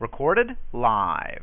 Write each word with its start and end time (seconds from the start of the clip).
Recorded 0.00 0.56
live. 0.72 1.42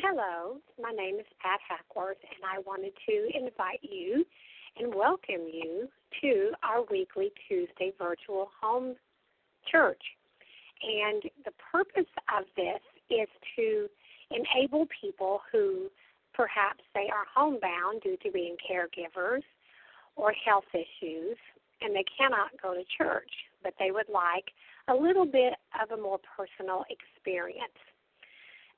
Hello, 0.00 0.56
my 0.80 0.92
name 0.92 1.16
is 1.16 1.26
Pat 1.42 1.60
Hackworth, 1.68 2.16
and 2.22 2.40
I 2.42 2.60
wanted 2.60 2.94
to 3.06 3.28
invite 3.38 3.80
you 3.82 4.24
and 4.78 4.94
welcome 4.94 5.46
you 5.52 5.88
to 6.22 6.52
our 6.62 6.84
weekly 6.90 7.30
Tuesday 7.46 7.92
virtual 7.98 8.48
home 8.58 8.94
church. 9.70 10.00
And 10.82 11.22
the 11.44 11.52
purpose 11.70 12.10
of 12.34 12.46
this 12.56 12.80
is 13.10 13.28
to 13.56 13.88
enable 14.30 14.86
people 15.02 15.42
who 15.52 15.90
perhaps 16.32 16.82
they 16.94 17.10
are 17.12 17.26
homebound 17.34 18.00
due 18.02 18.16
to 18.22 18.30
being 18.32 18.56
caregivers 18.56 19.42
or 20.16 20.32
health 20.32 20.64
issues 20.72 21.36
and 21.80 21.94
they 21.94 22.04
cannot 22.16 22.50
go 22.60 22.74
to 22.74 22.82
church, 22.96 23.30
but 23.62 23.74
they 23.78 23.90
would 23.90 24.08
like 24.08 24.46
a 24.88 24.94
little 24.94 25.26
bit 25.26 25.54
of 25.82 25.96
a 25.96 26.00
more 26.00 26.20
personal 26.36 26.84
experience. 26.90 27.78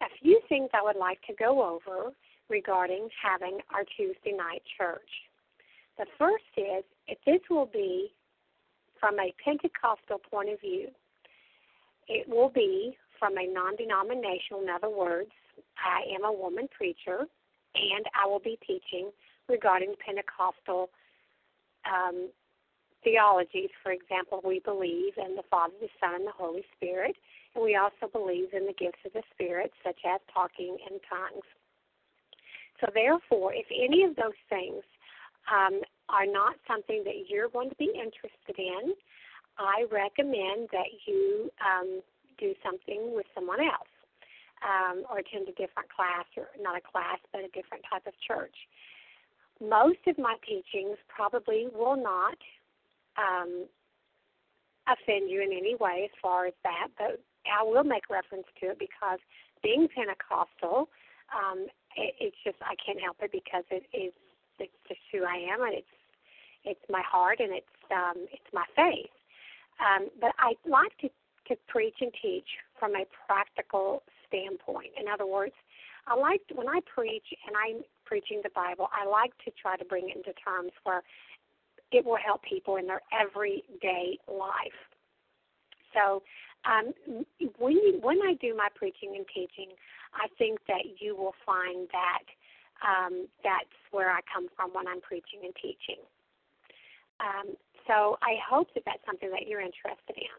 A 0.03 0.07
few 0.21 0.41
things 0.49 0.71
I 0.75 0.83
would 0.83 0.97
like 0.97 1.21
to 1.23 1.35
go 1.35 1.65
over 1.65 2.13
regarding 2.49 3.09
having 3.23 3.59
our 3.75 3.85
Tuesday 3.97 4.33
night 4.37 4.63
church. 4.79 5.09
The 5.99 6.07
first 6.19 6.45
is 6.57 6.85
if 7.09 7.19
this 7.25 7.41
will 7.49 7.67
be 7.67 8.13
from 9.01 9.19
a 9.19 9.35
Pentecostal 9.43 10.19
point 10.31 10.51
of 10.51 10.61
view, 10.61 10.89
it 12.09 12.29
will 12.29 12.51
be 12.51 12.97
from 13.19 13.37
a 13.39 13.47
non 13.47 13.77
denominational, 13.77 14.63
in 14.63 14.69
other 14.69 14.91
words, 14.91 15.31
I 15.77 16.03
am 16.15 16.25
a 16.25 16.33
woman 16.33 16.69
preacher, 16.77 17.27
and 17.75 18.07
I 18.15 18.27
will 18.27 18.41
be 18.41 18.59
teaching 18.67 19.11
regarding 19.49 19.95
Pentecostal 20.05 20.91
um, 21.87 22.29
theologies. 23.07 23.71
For 23.83 23.93
example, 23.93 24.43
we 24.43 24.59
believe 24.59 25.15
in 25.17 25.37
the 25.37 25.47
Father, 25.49 25.75
the 25.81 25.89
Son, 26.03 26.17
and 26.17 26.27
the 26.27 26.35
Holy 26.35 26.65
Spirit, 26.77 27.15
and 27.55 27.63
we 27.63 27.79
also 27.79 28.11
believe 28.11 28.51
in 28.53 28.67
the 28.67 28.75
gifts 28.75 28.99
of 29.07 29.13
the 29.13 29.23
Spirit, 29.33 29.71
such 29.87 30.03
as 30.03 30.21
talking 30.35 30.77
in 30.91 30.99
tongues. 31.07 31.47
So, 32.81 32.91
therefore, 32.93 33.55
if 33.55 33.67
any 33.71 34.03
of 34.03 34.17
those 34.17 34.37
things 34.51 34.83
um, 35.47 35.81
are 36.11 36.27
not 36.27 36.57
something 36.67 37.07
that 37.07 37.31
you're 37.31 37.49
going 37.49 37.71
to 37.71 37.77
be 37.77 37.95
interested 37.95 38.59
in, 38.59 38.93
I 39.57 39.87
recommend 39.89 40.69
that 40.75 40.91
you 41.07 41.49
um, 41.63 42.03
do 42.39 42.53
something 42.63 43.15
with 43.15 43.25
someone 43.35 43.61
else 43.61 43.95
um, 44.67 45.05
or 45.09 45.19
attend 45.19 45.49
a 45.49 45.57
different 45.57 45.89
class, 45.89 46.27
or 46.37 46.49
not 46.61 46.77
a 46.77 46.85
class, 46.85 47.23
but 47.33 47.41
a 47.41 47.49
different 47.55 47.85
type 47.89 48.07
of 48.07 48.13
church. 48.21 48.55
Most 49.63 50.05
of 50.07 50.19
my 50.19 50.37
teachings 50.45 50.99
probably 51.09 51.69
will 51.73 51.97
not 51.97 52.37
um, 53.19 53.67
offend 54.87 55.31
you 55.31 55.43
in 55.43 55.53
any 55.53 55.75
way 55.75 56.05
as 56.05 56.15
far 56.23 56.47
as 56.47 56.55
that, 56.63 56.89
but 56.99 57.21
I 57.47 57.63
will 57.63 57.85
make 57.85 58.11
reference 58.11 58.47
to 58.61 58.71
it 58.71 58.79
because 58.79 59.19
being 59.63 59.89
Pentecostal, 59.89 60.89
um, 61.35 61.67
it, 61.97 62.15
it's 62.21 62.37
just 62.45 62.57
I 62.63 62.75
can't 62.79 63.01
help 63.01 63.17
it 63.23 63.33
because 63.33 63.65
it 63.71 63.85
is 63.97 64.13
it's 64.59 64.73
just 64.89 65.01
who 65.13 65.25
I 65.25 65.37
am, 65.53 65.63
and 65.63 65.75
it's 65.75 65.97
it's 66.65 66.87
my 66.91 67.03
heart, 67.03 67.41
and 67.41 67.53
it's 67.53 67.79
um, 67.91 68.27
it's 68.33 68.51
my 68.53 68.65
faith. 68.75 69.13
Um, 69.79 70.09
but 70.21 70.33
I 70.39 70.55
like 70.69 70.97
to 71.03 71.09
to 71.49 71.57
preach 71.69 71.97
and 72.01 72.11
teach 72.21 72.49
from 72.79 72.95
a 72.97 73.05
practical 73.27 74.03
standpoint. 74.27 74.91
In 74.99 75.07
other 75.07 75.27
words, 75.27 75.55
I 76.07 76.17
like 76.17 76.43
when 76.55 76.69
I 76.69 76.81
preach 76.87 77.27
and 77.47 77.55
I'm 77.55 77.83
preaching 78.05 78.41
the 78.43 78.51
Bible, 78.55 78.89
I 78.91 79.07
like 79.07 79.33
to 79.45 79.51
try 79.61 79.77
to 79.77 79.85
bring 79.85 80.09
it 80.09 80.17
into 80.17 80.33
terms 80.39 80.73
where 80.85 81.03
it 81.93 82.05
will 82.05 82.19
help 82.19 82.43
people 82.43 82.77
in 82.77 82.87
their 82.87 83.03
everyday 83.13 84.19
life. 84.29 84.81
So 85.95 86.23
um, 86.65 86.93
when 87.59 87.73
you, 87.73 87.99
when 88.03 88.19
I 88.23 88.35
do 88.41 88.57
my 88.57 88.69
preaching 88.75 89.15
and 89.17 89.25
teaching, 89.33 89.73
I 90.15 90.27
think 90.37 90.59
that 90.69 91.01
you 91.01 91.17
will 91.17 91.35
find 91.45 91.89
that 91.93 92.27
um, 92.85 93.27
that's 93.43 93.73
where 93.91 94.11
I 94.11 94.21
come 94.33 94.49
from 94.57 94.71
when 94.75 94.87
I'm 94.87 95.01
preaching 95.01 95.41
and 95.45 95.55
teaching. 95.57 96.03
Um, 97.21 97.57
so 97.87 98.19
I 98.21 98.37
hope 98.43 98.69
that 98.75 98.83
that's 98.85 99.05
something 99.07 99.31
that 99.31 99.47
you're 99.49 99.61
interested 99.61 100.17
in. 100.17 100.39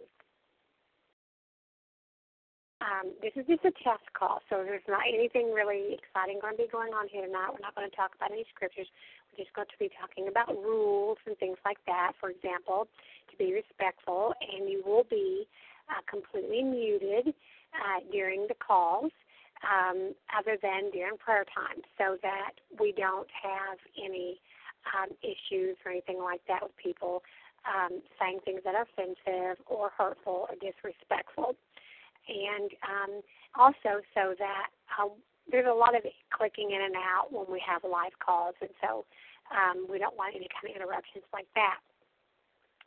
Um, 2.77 3.09
this 3.25 3.33
is 3.35 3.49
just 3.49 3.65
a 3.65 3.73
test 3.81 4.05
call, 4.13 4.41
so 4.49 4.61
there's 4.61 4.85
not 4.87 5.01
anything 5.09 5.49
really 5.51 5.97
exciting 5.97 6.37
going 6.37 6.57
to 6.57 6.63
be 6.63 6.69
going 6.69 6.93
on 6.93 7.09
here 7.09 7.25
tonight. 7.25 7.49
We're 7.49 7.65
not 7.65 7.73
going 7.73 7.89
to 7.89 7.95
talk 7.95 8.13
about 8.13 8.31
any 8.31 8.45
scriptures. 8.53 8.85
We're 9.33 9.43
just 9.43 9.55
going 9.57 9.65
to 9.65 9.79
be 9.81 9.89
talking 9.97 10.29
about 10.29 10.53
rules 10.53 11.17
and 11.25 11.33
things 11.41 11.57
like 11.65 11.81
that. 11.89 12.13
For 12.21 12.29
example, 12.29 12.85
to 13.31 13.35
be 13.37 13.49
respectful, 13.49 14.37
and 14.37 14.69
you 14.69 14.85
will 14.85 15.09
be 15.09 15.49
uh, 15.89 16.05
completely 16.05 16.61
muted 16.61 17.33
uh, 17.73 17.99
during 18.11 18.45
the 18.45 18.55
calls 18.55 19.09
um, 19.65 20.13
other 20.37 20.57
than 20.61 20.91
during 20.91 21.17
prayer 21.17 21.45
time 21.49 21.81
so 21.97 22.17
that 22.21 22.61
we 22.79 22.93
don't 22.93 23.29
have 23.33 23.81
any 23.97 24.37
um, 24.93 25.09
issues 25.25 25.77
or 25.85 25.91
anything 25.91 26.19
like 26.21 26.41
that 26.47 26.61
with 26.61 26.77
people 26.77 27.23
um, 27.65 28.01
saying 28.19 28.39
things 28.45 28.61
that 28.63 28.75
are 28.75 28.85
offensive 28.85 29.57
or 29.65 29.89
hurtful 29.97 30.47
or 30.47 30.55
disrespectful. 30.61 31.55
And 32.27 32.69
um, 32.83 33.11
also 33.55 34.03
so 34.13 34.35
that 34.37 34.67
uh, 34.99 35.09
there's 35.49 35.67
a 35.69 35.73
lot 35.73 35.95
of 35.95 36.03
clicking 36.31 36.71
in 36.71 36.81
and 36.83 36.95
out 36.95 37.31
when 37.31 37.47
we 37.47 37.61
have 37.63 37.83
live 37.87 38.15
calls, 38.19 38.55
and 38.61 38.71
so 38.83 39.07
um, 39.51 39.87
we 39.87 39.97
don't 39.97 40.15
want 40.19 40.35
any 40.35 40.47
kind 40.51 40.69
of 40.69 40.75
interruptions 40.75 41.23
like 41.31 41.47
that. 41.55 41.79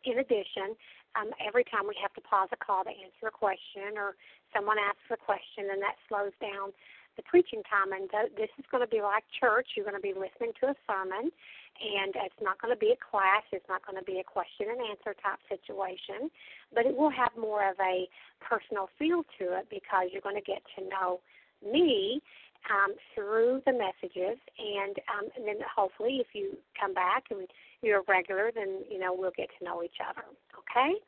In 0.05 0.21
addition, 0.21 0.77
um, 1.17 1.33
every 1.41 1.65
time 1.65 1.89
we 1.89 1.97
have 2.01 2.13
to 2.15 2.23
pause 2.23 2.49
a 2.53 2.61
call 2.61 2.85
to 2.85 2.93
answer 2.93 3.29
a 3.29 3.35
question 3.35 3.97
or 3.97 4.15
someone 4.55 4.79
asks 4.79 5.09
a 5.11 5.17
question, 5.17 5.73
and 5.73 5.81
that 5.83 5.97
slows 6.09 6.33
down 6.41 6.73
the 7.21 7.29
preaching 7.29 7.61
time. 7.69 7.93
And 7.93 8.09
th- 8.09 8.33
this 8.37 8.49
is 8.57 8.65
going 8.73 8.81
to 8.81 8.89
be 8.89 9.05
like 9.05 9.25
church. 9.29 9.77
You're 9.77 9.85
going 9.85 10.01
to 10.01 10.03
be 10.03 10.17
listening 10.17 10.57
to 10.65 10.73
a 10.73 10.77
sermon, 10.89 11.29
and 11.29 12.17
it's 12.17 12.41
not 12.41 12.57
going 12.61 12.73
to 12.73 12.81
be 12.81 12.97
a 12.97 13.01
class. 13.01 13.45
It's 13.53 13.69
not 13.69 13.85
going 13.85 14.01
to 14.01 14.07
be 14.09 14.19
a 14.19 14.25
question 14.25 14.73
and 14.73 14.81
answer 14.81 15.13
type 15.21 15.45
situation, 15.53 16.33
but 16.73 16.89
it 16.89 16.97
will 16.97 17.13
have 17.13 17.37
more 17.37 17.69
of 17.69 17.77
a 17.77 18.09
personal 18.41 18.89
feel 18.97 19.29
to 19.37 19.61
it 19.61 19.69
because 19.69 20.09
you're 20.13 20.25
going 20.25 20.41
to 20.41 20.49
get 20.49 20.65
to 20.81 20.89
know 20.89 21.21
me 21.61 22.25
um, 22.69 22.95
through 23.15 23.63
the 23.65 23.73
messages, 23.73 24.39
and, 24.59 24.97
um, 25.09 25.31
and 25.37 25.47
then 25.47 25.57
hopefully, 25.65 26.19
if 26.21 26.29
you 26.35 26.59
come 26.79 26.93
back 26.95 27.25
and 27.31 27.49
you're 27.83 28.03
regular, 28.09 28.51
then 28.55 28.85
you 28.91 28.99
know 28.99 29.15
we'll 29.17 29.33
get 29.37 29.49
to 29.59 29.65
know 29.65 29.83
each 29.83 29.97
other. 30.05 30.25
Okay. 30.59 31.01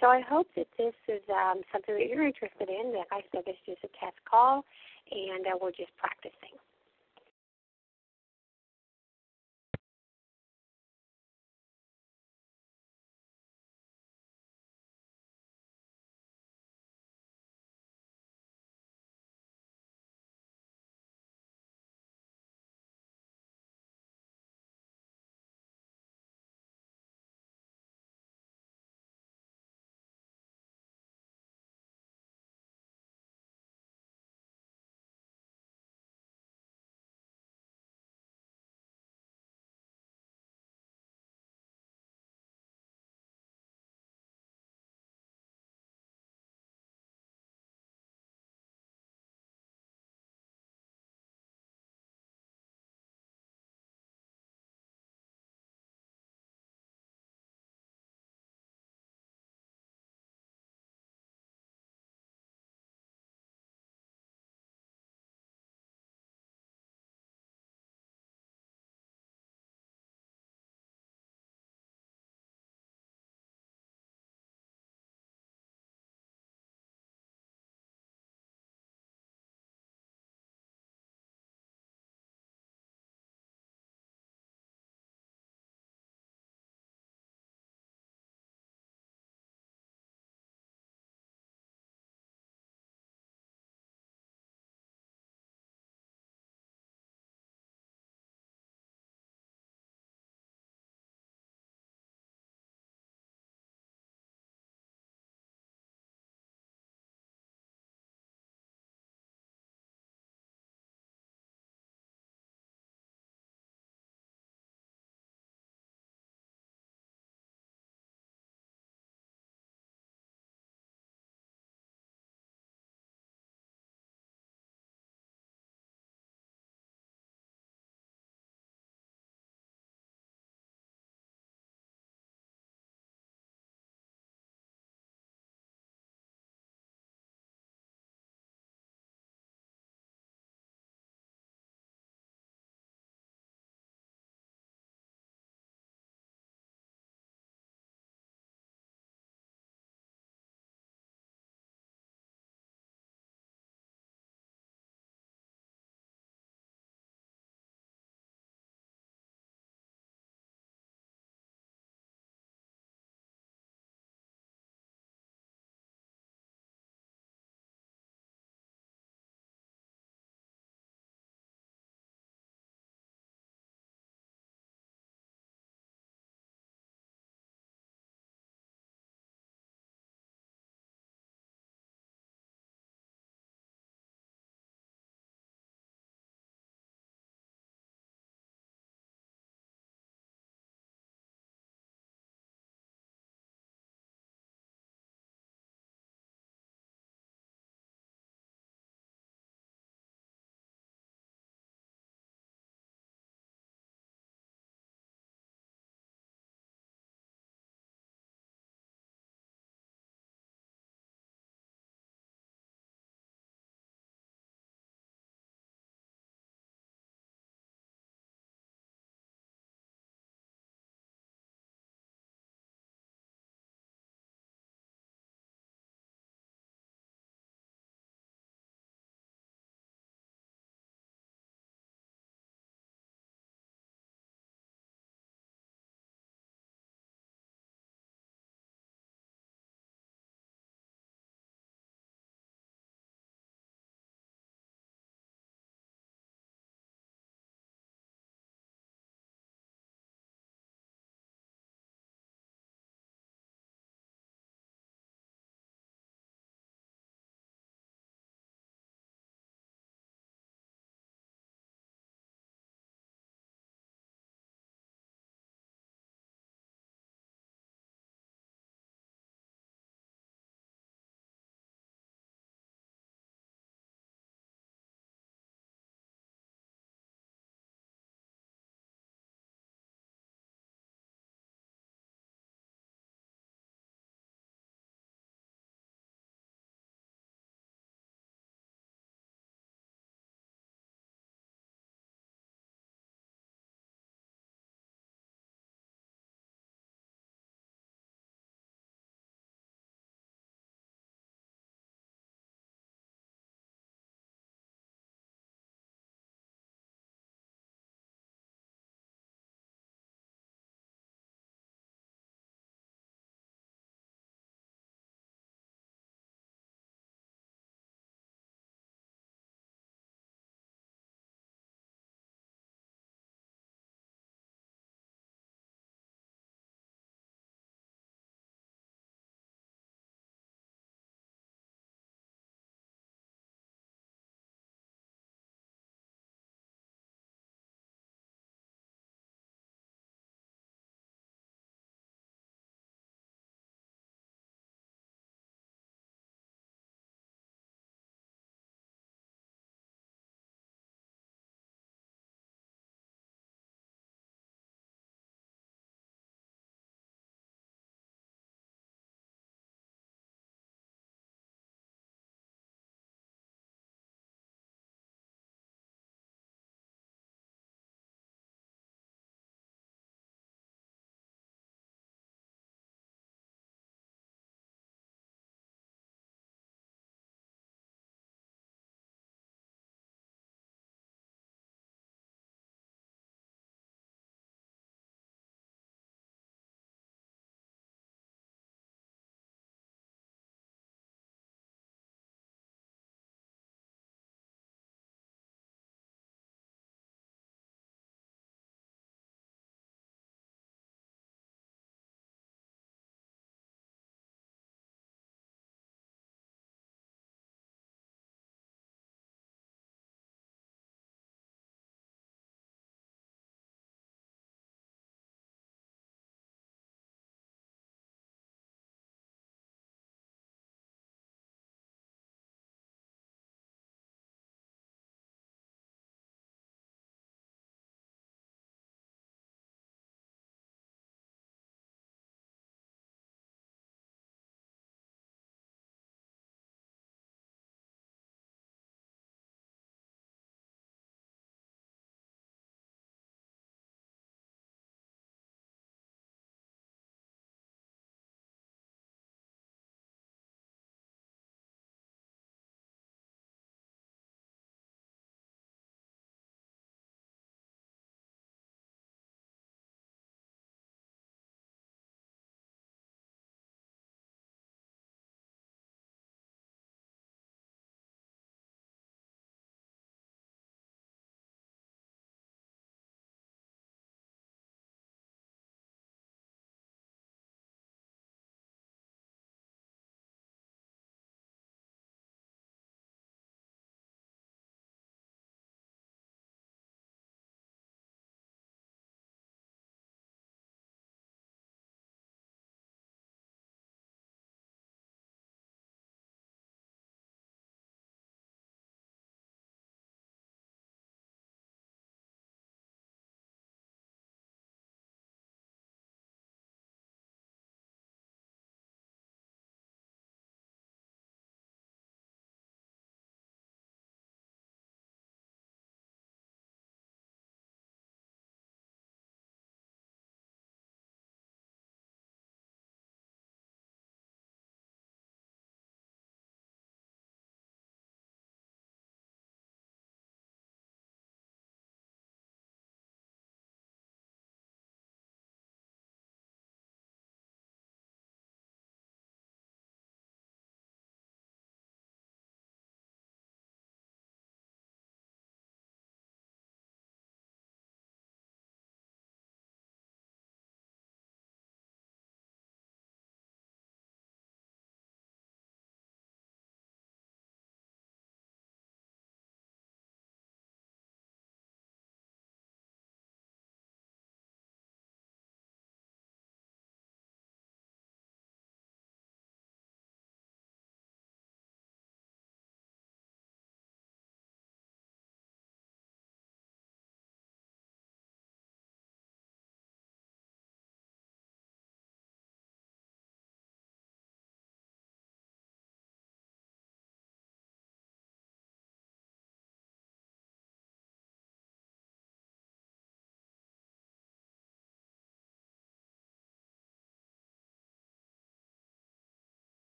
So 0.00 0.06
I 0.06 0.20
hope 0.20 0.46
that 0.54 0.68
this 0.78 0.94
is 1.08 1.22
um, 1.28 1.62
something 1.72 1.94
that 1.96 2.06
you're 2.06 2.26
interested 2.26 2.68
in. 2.68 2.94
Like 2.94 3.10
I 3.10 3.22
said, 3.32 3.42
this 3.46 3.56
is 3.66 3.74
just 3.74 3.84
a 3.84 3.90
test 3.98 4.18
call, 4.30 4.64
and 5.10 5.46
uh, 5.46 5.58
we're 5.60 5.72
just 5.72 5.90
practicing. 5.96 6.54